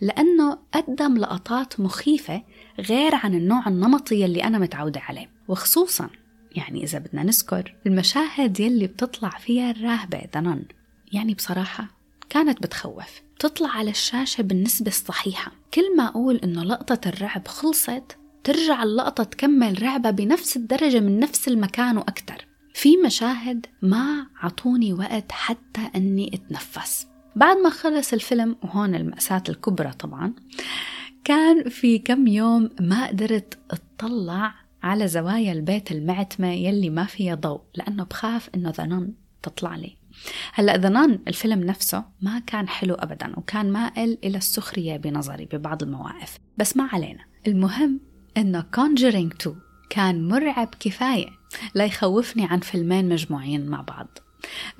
لأنه 0.00 0.58
قدم 0.74 1.18
لقطات 1.18 1.80
مخيفة 1.80 2.42
غير 2.78 3.14
عن 3.14 3.34
النوع 3.34 3.68
النمطي 3.68 4.20
يلي 4.20 4.44
أنا 4.44 4.58
متعودة 4.58 5.00
عليه 5.00 5.30
وخصوصا 5.48 6.10
يعني 6.56 6.84
إذا 6.84 6.98
بدنا 6.98 7.22
نذكر 7.22 7.74
المشاهد 7.86 8.60
يلي 8.60 8.86
بتطلع 8.86 9.30
فيها 9.30 9.70
الراهبة 9.70 10.20
دنان 10.34 10.64
يعني 11.12 11.34
بصراحة 11.34 11.88
كانت 12.30 12.62
بتخوف 12.62 13.22
بتطلع 13.42 13.68
على 13.68 13.90
الشاشة 13.90 14.42
بالنسبة 14.42 14.88
الصحيحة. 14.88 15.52
كل 15.74 15.96
ما 15.96 16.08
أقول 16.08 16.36
إنه 16.36 16.62
لقطة 16.64 17.08
الرعب 17.08 17.48
خلصت 17.48 18.18
ترجع 18.44 18.82
اللقطة 18.82 19.24
تكمل 19.24 19.82
رعبة 19.82 20.10
بنفس 20.10 20.56
الدرجة 20.56 21.00
من 21.00 21.18
نفس 21.18 21.48
المكان 21.48 21.98
وأكتر. 21.98 22.46
في 22.74 22.96
مشاهد 22.96 23.66
ما 23.82 24.26
عطوني 24.36 24.92
وقت 24.92 25.32
حتى 25.32 25.80
أني 25.96 26.30
أتنفس. 26.34 27.06
بعد 27.36 27.56
ما 27.56 27.70
خلص 27.70 28.12
الفيلم 28.12 28.56
وهون 28.62 28.94
المأساة 28.94 29.42
الكبرى 29.48 29.92
طبعا 29.92 30.32
كان 31.24 31.68
في 31.68 31.98
كم 31.98 32.26
يوم 32.26 32.70
ما 32.80 33.06
قدرت 33.06 33.58
أطلع 33.70 34.54
على 34.82 35.08
زوايا 35.08 35.52
البيت 35.52 35.92
المعتمة 35.92 36.52
يلي 36.52 36.90
ما 36.90 37.04
فيها 37.04 37.34
ضوء 37.34 37.60
لأنه 37.74 38.04
بخاف 38.04 38.50
إنه 38.54 38.70
ذنان 38.70 39.12
تطلع 39.42 39.76
لي. 39.76 39.96
هلأ 40.54 40.76
The 40.76 40.97
Nun 40.97 41.18
الفيلم 41.28 41.60
نفسه 41.60 42.04
ما 42.20 42.38
كان 42.38 42.68
حلو 42.68 42.94
ابدا 42.94 43.38
وكان 43.38 43.72
مائل 43.72 44.18
إلى 44.24 44.38
السخرية 44.38 44.96
بنظري 44.96 45.48
ببعض 45.52 45.82
المواقف 45.82 46.38
بس 46.58 46.76
ما 46.76 46.88
علينا. 46.92 47.24
المهم 47.46 48.00
إنه 48.36 48.64
Conjuring 48.74 49.32
2 49.40 49.56
كان 49.92 50.28
مرعب 50.28 50.74
كفاية 50.80 51.28
لا 51.74 51.84
يخوفني 51.84 52.44
عن 52.44 52.60
فيلمين 52.60 53.08
مجموعين 53.08 53.66
مع 53.66 53.80
بعض. 53.80 54.18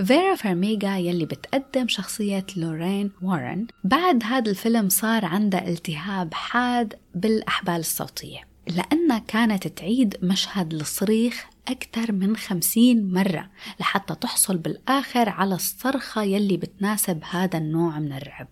فيرا 0.05 0.35
فارميغا 0.35 0.97
يلي 0.97 1.25
بتقدم 1.25 1.89
شخصية 1.89 2.47
لورين 2.57 3.11
وارن. 3.23 3.67
بعد 3.85 4.25
هذا 4.25 4.51
الفيلم 4.51 4.89
صار 4.89 5.25
عندها 5.25 5.69
التهاب 5.69 6.35
حاد 6.35 6.95
بالأحبال 7.15 7.75
الصوتية 7.75 8.41
لأنها 8.67 9.19
كانت 9.19 9.69
تعيد 9.69 10.17
مشهد 10.23 10.75
الصريخ 10.75 11.47
أكثر 11.69 12.13
من 12.13 12.37
خمسين 12.37 13.13
مرة 13.13 13.51
لحتى 13.81 14.15
تحصل 14.15 14.59
بالآخر 14.59 15.29
على 15.29 15.55
الصرخة 15.55 16.23
يلي 16.23 16.57
بتناسب 16.57 17.21
هذا 17.31 17.59
النوع 17.59 17.99
من 17.99 18.13
الرعب. 18.13 18.49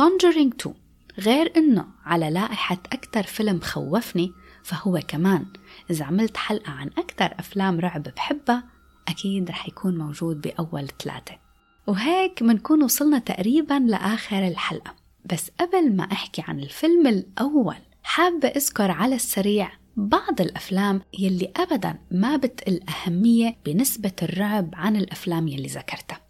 Conjuring 0.00 0.54
2 0.60 0.74
غير 1.18 1.52
إنه 1.56 1.86
على 2.04 2.30
لائحة 2.30 2.78
أكثر 2.92 3.22
فيلم 3.22 3.60
خوفني 3.60 4.32
فهو 4.66 5.00
كمان 5.08 5.46
إذا 5.90 6.04
عملت 6.04 6.36
حلقة 6.36 6.72
عن 6.72 6.90
أكثر 6.98 7.34
أفلام 7.38 7.80
رعب 7.80 8.02
بحبها 8.02 8.64
أكيد 9.08 9.50
رح 9.50 9.68
يكون 9.68 9.98
موجود 9.98 10.40
بأول 10.40 10.88
ثلاثة. 11.02 11.38
وهيك 11.86 12.42
منكون 12.42 12.82
وصلنا 12.82 13.18
تقريبا 13.18 13.74
لآخر 13.74 14.48
الحلقة. 14.48 14.94
بس 15.32 15.50
قبل 15.60 15.96
ما 15.96 16.04
أحكي 16.04 16.42
عن 16.48 16.60
الفيلم 16.60 17.06
الأول 17.06 17.76
حابة 18.02 18.48
أذكر 18.48 18.90
على 18.90 19.14
السريع 19.14 19.72
بعض 19.96 20.40
الأفلام 20.40 21.02
يلي 21.18 21.52
أبدا 21.56 21.98
ما 22.10 22.36
بتقل 22.36 22.80
أهمية 22.88 23.56
بنسبة 23.64 24.12
الرعب 24.22 24.70
عن 24.74 24.96
الأفلام 24.96 25.48
يلي 25.48 25.68
ذكرتها. 25.68 26.25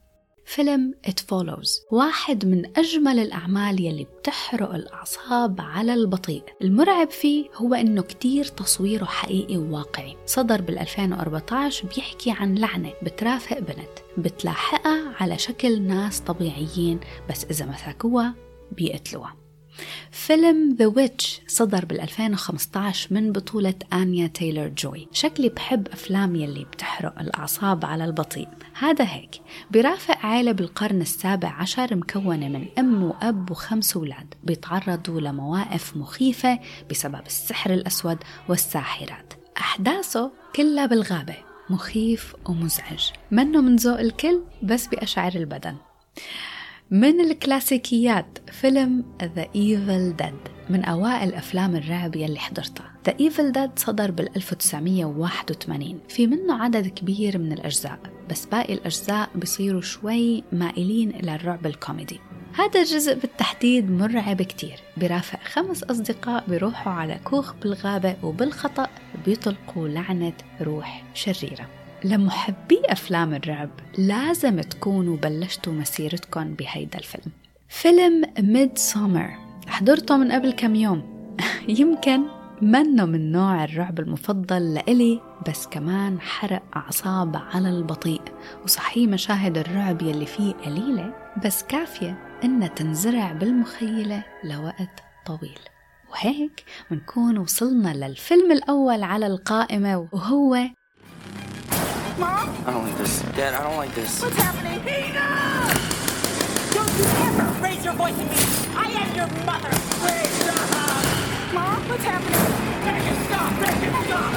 فيلم 0.47 0.95
It 1.09 1.21
Follows 1.21 1.93
واحد 1.93 2.47
من 2.47 2.79
أجمل 2.79 3.19
الأعمال 3.19 3.81
يلي 3.81 4.05
بتحرق 4.05 4.75
الأعصاب 4.75 5.61
على 5.61 5.95
البطيء. 5.95 6.43
المرعب 6.62 7.11
فيه 7.11 7.49
هو 7.55 7.75
أنه 7.75 8.03
كتير 8.03 8.45
تصويره 8.45 9.05
حقيقي 9.05 9.57
وواقعي. 9.57 10.17
صدر 10.26 10.62
بال 10.62 10.79
2014 10.79 11.87
بيحكي 11.87 12.31
عن 12.31 12.55
لعنة 12.55 12.93
بترافق 13.03 13.59
بنت 13.59 13.99
بتلاحقها 14.19 15.15
على 15.21 15.38
شكل 15.38 15.83
ناس 15.83 16.21
طبيعيين 16.21 17.00
بس 17.31 17.45
إذا 17.45 17.67
مسكوها 17.67 18.35
بيقتلوها. 18.73 19.46
فيلم 20.11 20.76
The 20.78 20.87
Witch 20.87 21.40
صدر 21.47 21.85
بال 21.85 22.00
2015 22.00 23.14
من 23.14 23.33
بطولة 23.33 23.75
آنيا 23.92 24.26
تايلور 24.26 24.68
جوي 24.68 25.09
شكلي 25.12 25.49
بحب 25.49 25.88
أفلام 25.88 26.37
يلي 26.37 26.64
بتحرق 26.64 27.21
الأعصاب 27.21 27.85
على 27.85 28.04
البطيء. 28.04 28.49
هذا 28.78 29.04
هيك. 29.04 29.30
برافق 29.71 30.26
عائلة 30.26 30.52
بالقرن 30.52 31.00
السابع 31.00 31.49
عشر 31.49 31.97
مكونة 31.97 32.49
من 32.49 32.66
أم 32.78 33.02
وأب 33.02 33.50
وخمس 33.50 33.97
أولاد. 33.97 34.35
بيتعرضوا 34.45 35.21
لمواقف 35.21 35.97
مخيفة 35.97 36.59
بسبب 36.90 37.26
السحر 37.26 37.73
الأسود 37.73 38.18
والساحرات. 38.49 39.33
أحداثه 39.59 40.30
كلها 40.56 40.87
بالغابة. 40.87 41.37
مخيف 41.71 42.35
ومزعج. 42.49 43.11
منه 43.30 43.61
من 43.61 43.76
ذوق 43.76 44.00
الكل 44.00 44.42
بس 44.62 44.87
بأشعر 44.87 45.33
البدن. 45.35 45.76
من 46.90 47.21
الكلاسيكيات 47.21 48.38
فيلم 48.52 49.05
The 49.23 49.45
Evil 49.57 50.23
Dead 50.23 50.71
من 50.71 50.85
أوائل 50.85 51.35
أفلام 51.35 51.76
الرعب 51.76 52.16
يلي 52.16 52.38
حضرتها 52.38 52.93
The 53.09 53.12
Evil 53.12 53.52
Dead 53.55 53.71
صدر 53.76 54.11
بال 54.11 54.37
1981 54.37 56.00
في 56.09 56.26
منه 56.26 56.62
عدد 56.62 56.87
كبير 56.87 57.38
من 57.38 57.52
الأجزاء 57.52 57.99
بس 58.31 58.47
باقي 58.47 58.75
الأجزاء 58.75 59.31
بيصيروا 59.35 59.81
شوي 59.81 60.45
مائلين 60.52 61.11
إلى 61.11 61.35
الرعب 61.35 61.66
الكوميدي. 61.66 62.21
هذا 62.55 62.81
الجزء 62.81 63.14
بالتحديد 63.14 63.90
مرعب 63.90 64.43
كتير 64.43 64.81
برافق 64.97 65.38
خمس 65.45 65.85
أصدقاء 65.85 66.45
بيروحوا 66.49 66.93
على 66.93 67.21
كوخ 67.25 67.55
بالغابة 67.55 68.16
وبالخطأ 68.23 68.88
بيطلقوا 69.25 69.88
لعنة 69.88 70.33
روح 70.61 71.05
شريرة. 71.14 71.69
لمحبي 72.06 72.82
أفلام 72.84 73.34
الرعب 73.34 73.70
لازم 73.98 74.60
تكونوا 74.60 75.16
بلشتوا 75.16 75.72
مسيرتكم 75.72 76.54
بهيدا 76.54 76.98
الفيلم. 76.98 77.32
فيلم 77.69 78.25
ميد 78.38 78.78
سومر 78.78 79.30
حضرته 79.66 80.16
من 80.16 80.32
قبل 80.32 80.52
كم 80.52 80.75
يوم. 80.75 81.02
يمكن 81.80 82.23
منه 82.62 83.04
من 83.04 83.32
نوع 83.32 83.64
الرعب 83.64 83.99
المفضل 83.99 84.75
لإلي 84.75 85.21
بس 85.49 85.66
كمان 85.66 86.21
حرق 86.21 86.62
أعصاب 86.76 87.36
على 87.36 87.69
البطيء 87.69 88.23
وصحي 88.64 89.06
مشاهد 89.06 89.58
الرعب 89.58 90.02
يلي 90.02 90.26
فيه 90.26 90.52
قليلة 90.52 91.14
بس 91.45 91.62
كافية 91.62 92.19
إنها 92.45 92.69
تنزرع 92.69 93.32
بالمخيلة 93.32 94.25
لوقت 94.45 95.02
طويل. 95.26 95.58
وهيك 96.10 96.64
منكون 96.90 97.38
وصلنا 97.38 98.06
للفيلم 98.06 98.52
الأول 98.52 99.02
على 99.02 99.26
القائمة 99.26 100.08
وهو 100.12 100.56
Mom? 102.18 102.50
I 102.68 102.72
don't 102.74 102.83
like 102.87 102.98
this. 102.98 103.22
Dad, 103.37 103.53
I 103.53 103.64
don't 103.64 103.77
like 103.77 103.94
this. 103.96 104.22
What's 104.22 104.37
happening? 104.37 104.79
Tina! 104.83 105.27
Don't 106.75 106.94
you 107.00 107.05
ever 107.27 107.46
raise 107.66 107.83
your 107.85 107.94
voice 107.94 108.18
at 108.24 108.27
me! 108.31 108.40
I 108.75 108.87
am 109.01 109.09
your 109.20 109.29
mother! 109.46 109.72
Please 110.01 110.33
stop! 110.44 111.53
Mom, 111.53 111.79
what's 111.90 112.03
happening? 112.03 112.46
Make 112.87 113.05
it 113.11 113.18
stop! 113.27 113.51
Make 113.64 113.81
it 113.87 113.94
stop! 114.07 114.31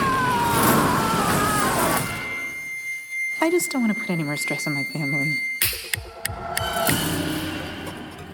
I 3.41 3.51
just 3.51 3.71
don't 3.71 3.83
want 3.85 3.93
to 3.95 4.01
put 4.01 4.11
any 4.11 4.23
more 4.23 4.37
stress 4.37 4.67
on 4.67 4.75
my 4.75 4.85
family. 4.85 5.31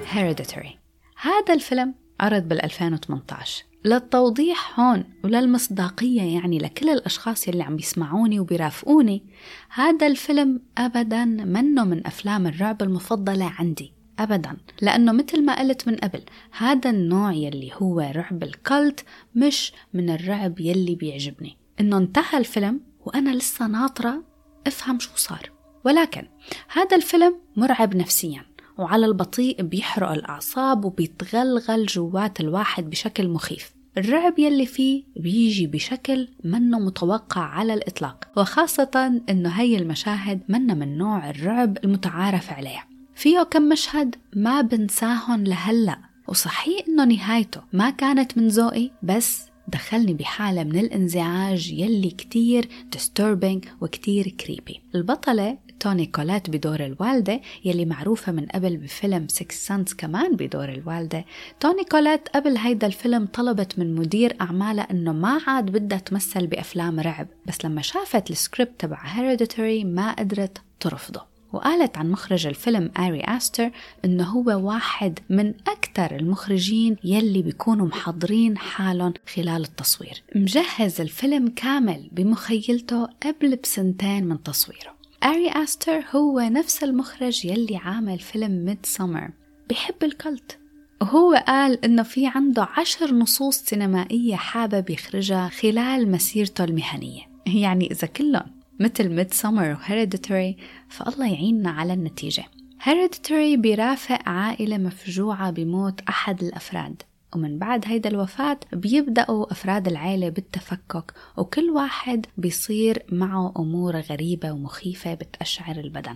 Hereditary 0.07 0.79
هذا 1.17 1.55
الفيلم 1.55 1.95
عرض 2.21 2.43
بال 2.49 2.61
2018 2.65 3.65
للتوضيح 3.86 4.80
هون 4.80 5.04
وللمصداقية 5.24 6.22
يعني 6.22 6.58
لكل 6.58 6.90
الأشخاص 6.90 7.48
يلي 7.48 7.64
عم 7.64 7.76
بيسمعوني 7.76 8.40
وبيرافقوني. 8.40 9.24
هذا 9.70 10.08
الفيلم 10.08 10.62
أبدا 10.78 11.26
منه 11.26 11.84
من 11.84 12.08
أفلام 12.08 12.48
الرعب 12.48 12.82
المفضلة 12.82 13.54
عندي 13.60 13.94
أبدا. 14.20 14.58
لأنه 14.82 15.12
مثل 15.12 15.46
ما 15.46 15.60
قلت 15.60 15.88
من 15.88 15.96
قبل 15.96 16.22
هذا 16.58 16.90
النوع 16.90 17.34
يلي 17.34 17.72
هو 17.74 18.00
رعب 18.00 18.44
الكلت 18.44 19.06
مش 19.36 19.74
من 19.94 20.10
الرعب 20.10 20.60
يلي 20.60 20.96
بيعجبني. 20.96 21.58
إنه 21.80 21.98
انتهى 21.98 22.38
الفيلم 22.38 22.82
وأنا 23.06 23.30
لسه 23.30 23.68
ناطرة 23.68 24.24
أفهم 24.68 25.00
شو 25.00 25.12
صار. 25.16 25.52
ولكن 25.84 26.28
هذا 26.74 26.96
الفيلم 26.96 27.36
مرعب 27.56 27.96
نفسياً 27.96 28.56
وعلى 28.78 29.06
البطيء 29.06 29.62
بيحرق 29.62 30.12
الأعصاب 30.12 30.86
وبيتغلغل 30.86 31.86
جوات 31.86 32.40
الواحد 32.40 32.90
بشكل 32.90 33.28
مخيف. 33.28 33.75
الرعب 33.98 34.40
يلي 34.40 34.66
فيه 34.66 35.04
بيجي 35.16 35.68
بشكل 35.68 36.28
منه 36.44 36.80
متوقع 36.80 37.42
على 37.42 37.74
الإطلاق 37.74 38.28
وخاصة 38.38 39.22
إنه 39.30 39.50
هي 39.50 39.78
المشاهد 39.78 40.42
منه 40.50 40.74
من 40.74 40.98
نوع 40.98 41.30
الرعب 41.30 41.78
المتعارف 41.84 42.52
عليه 42.52 42.86
فيه 43.16 43.44
كم 43.44 43.62
مشهد 43.70 44.16
ما 44.36 44.62
بنساهن 44.62 45.44
لهلأ 45.44 45.98
وصحيح 46.28 46.82
إنه 46.88 47.06
نهايته 47.06 47.62
ما 47.74 47.90
كانت 47.90 48.38
من 48.38 48.48
ذوقي 48.48 48.92
بس 49.04 49.42
دخلني 49.68 50.14
بحالة 50.14 50.64
من 50.64 50.80
الإنزعاج 50.80 51.72
يلي 51.72 52.10
كتير 52.10 52.70
disturbing 52.96 53.68
وكتير 53.82 54.28
creepy 54.28 54.82
البطلة 54.96 55.58
توني 55.80 56.06
كولات 56.06 56.50
بدور 56.50 56.86
الوالدة 56.86 57.42
يلي 57.66 57.86
معروفة 57.86 58.32
من 58.32 58.46
قبل 58.46 58.78
بفيلم 58.78 59.28
Sixth 59.28 59.68
Sense 59.68 59.94
كمان 59.94 60.36
بدور 60.36 60.70
الوالدة. 60.70 61.26
توني 61.60 61.84
كولات 61.84 62.30
قبل 62.30 62.58
هيدا 62.58 62.88
الفيلم 62.88 63.26
طلبت 63.26 63.80
من 63.80 63.96
مدير 63.96 64.36
أعمالها 64.42 64.92
أنه 64.92 65.12
ما 65.14 65.42
عاد 65.48 65.66
بدها 65.66 65.98
تمثل 65.98 66.48
بأفلام 66.48 67.00
رعب 67.00 67.28
بس 67.46 67.66
لما 67.66 67.82
شافت 67.82 68.32
السكريبت 68.32 68.80
تبع 68.80 69.00
Hereditary 69.04 69.84
ما 69.84 70.12
قدرت 70.12 70.58
ترفضه. 70.80 71.36
وقالت 71.54 71.98
عن 71.98 72.12
مخرج 72.12 72.48
الفيلم 72.48 72.92
آري 73.00 73.22
أستر 73.22 73.72
إنه 74.06 74.24
هو 74.24 74.68
واحد 74.68 75.20
من 75.30 75.54
أكثر 75.68 76.16
المخرجين 76.16 76.96
يلي 77.04 77.42
بيكونوا 77.42 77.88
محضرين 77.88 78.58
حالهم 78.58 79.14
خلال 79.36 79.64
التصوير. 79.64 80.24
مجهز 80.36 81.02
الفيلم 81.02 81.48
كامل 81.48 82.10
بمخيلته 82.12 83.06
قبل 83.06 83.56
بسنتين 83.56 84.26
من 84.26 84.44
تصويره. 84.44 84.96
آري 85.26 85.50
أستر 85.50 86.04
هو 86.16 86.40
نفس 86.40 86.84
المخرج 86.84 87.46
يلي 87.46 87.78
عامل 87.78 88.20
فيلم 88.20 88.66
Midsommar 88.66 89.30
بحب 89.70 90.04
ال 90.04 90.13
cult. 90.13 90.60
وهو 91.02 91.44
قال 91.48 91.86
إنه 91.86 92.04
في 92.04 92.28
عنده 92.28 92.68
عشر 92.78 93.14
نصوص 93.14 93.58
سينمائية 93.58 94.36
حابب 94.36 94.90
يخرجها 94.90 95.50
خلال 95.50 96.12
مسيرته 96.12 96.64
المهنية. 96.64 97.22
يعني 97.48 97.92
إذا 97.92 98.08
كلهم 98.08 98.52
مثل 98.80 99.10
Midsommar 99.10 99.34
و 99.34 99.72
Hereditary 99.72 100.58
فالله 100.90 101.34
يعيننا 101.34 101.70
على 101.70 101.94
النتيجة. 101.94 102.44
هيريديتري 102.82 103.58
بيرافق 103.58 104.30
عائلة 104.30 104.78
مفجوعة 104.78 105.52
بموت 105.52 106.02
أحد 106.10 106.44
الأفراد. 106.44 107.02
ومن 107.36 107.60
بعد 107.60 107.86
هيدا 107.88 108.10
الوفاة 108.10 108.60
بيبدأوا 108.74 109.52
أفراد 109.52 109.88
العيلة 109.88 110.30
بالتفكك 110.30 111.14
وكل 111.38 111.70
واحد 111.70 112.26
بيصير 112.38 113.04
معه 113.12 113.54
أمور 113.58 114.00
غريبة 114.00 114.52
ومخيفة 114.52 115.14
بتأشعر 115.14 115.76
البدن. 115.76 116.16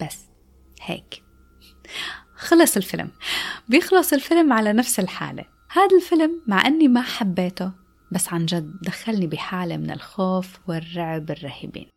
بس 0.00 0.18
هيك. 0.82 1.22
خلص 2.36 2.76
الفيلم. 2.76 3.10
بيخلص 3.68 4.12
الفيلم 4.12 4.52
على 4.52 4.72
نفس 4.72 5.00
الحالة. 5.00 5.44
هذا 5.70 5.96
الفيلم 5.96 6.42
مع 6.46 6.66
أني 6.66 6.88
ما 6.88 7.02
حبيته 7.02 7.72
بس 8.12 8.32
عن 8.32 8.46
جد 8.46 8.72
دخلني 8.82 9.26
بحالة 9.26 9.76
من 9.76 9.90
الخوف 9.90 10.58
والرعب 10.68 11.30
الرهيبين. 11.30 11.93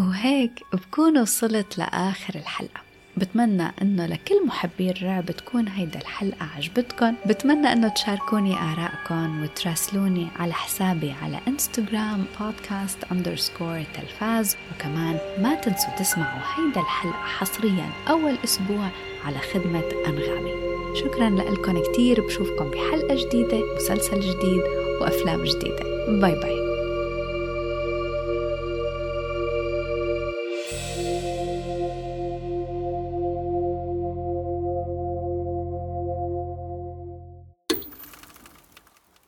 وهيك 0.00 0.64
بكون 0.72 1.18
وصلت 1.18 1.78
لآخر 1.78 2.34
الحلقة. 2.34 2.80
بتمنى 3.16 3.72
إنه 3.82 4.06
لكل 4.06 4.46
محبي 4.46 4.90
الرعب 4.90 5.30
تكون 5.30 5.68
هيدا 5.68 6.00
الحلقة 6.00 6.46
عجبتكم 6.56 7.14
بتمنى 7.26 7.72
إنه 7.72 7.88
تشاركوني 7.88 8.54
آرائكم 8.54 9.42
وتراسلوني 9.42 10.28
على 10.38 10.52
حسابي 10.52 11.14
على 11.22 11.38
انستغرام 11.48 12.24
بودكاست 12.40 12.98
اندرسكور 13.12 13.82
تلفاز. 13.94 14.56
وكمان 14.74 15.18
ما 15.38 15.54
تنسوا 15.54 15.96
تسمعوا 15.98 16.40
هيدا 16.56 16.80
الحلقة 16.80 17.24
حصريا 17.24 17.90
أول 18.10 18.36
أسبوع 18.44 18.88
على 19.24 19.38
خدمة 19.38 19.84
أنغامي. 20.06 20.52
شكرا 21.00 21.30
لكم 21.30 21.82
كتير. 21.92 22.26
بشوفكم 22.26 22.70
بحلقة 22.70 23.26
جديدة 23.26 23.60
مسلسل 23.76 24.20
جديد 24.20 24.62
وأفلام 25.00 25.44
جديدة. 25.44 25.84
باي 26.20 26.34
باي. 26.34 26.59